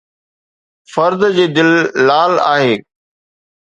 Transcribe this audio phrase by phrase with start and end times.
[0.93, 1.69] فرد جي دل
[2.07, 2.73] لال آهي